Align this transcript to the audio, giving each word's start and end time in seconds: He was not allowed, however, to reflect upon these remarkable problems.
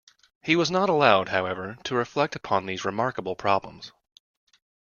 He 0.41 0.55
was 0.55 0.71
not 0.71 0.89
allowed, 0.89 1.29
however, 1.29 1.77
to 1.83 1.93
reflect 1.93 2.35
upon 2.35 2.65
these 2.65 2.83
remarkable 2.83 3.35
problems. 3.35 3.91